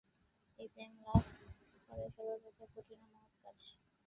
এই 0.59 0.67
প্রেম 0.73 0.91
লাভ 1.01 1.23
করাই 1.87 2.09
সর্বাপেক্ষা 2.15 2.65
কঠিন 2.75 2.99
ও 3.03 3.13
মহৎ 3.13 3.33
কাজ। 3.43 3.57